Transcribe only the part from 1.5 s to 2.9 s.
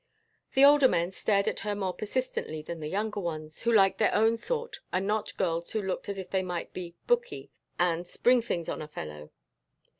her more persistently than the